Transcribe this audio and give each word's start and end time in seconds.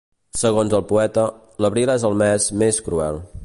Segons 0.43 0.73
el 0.77 0.83
poeta, 0.91 1.25
l'abril 1.65 1.95
és 1.97 2.07
el 2.11 2.19
mes 2.23 2.49
més 2.63 2.81
cruel 2.89 3.23